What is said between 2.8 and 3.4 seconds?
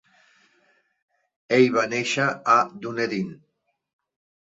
Dunedin.